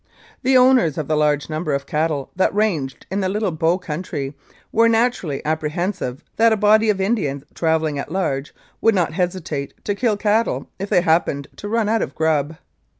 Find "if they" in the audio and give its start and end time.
10.79-11.01